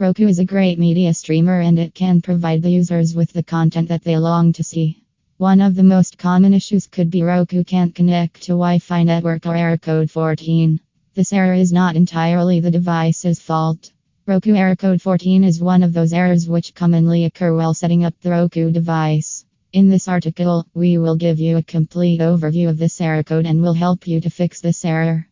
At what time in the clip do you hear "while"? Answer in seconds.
17.52-17.74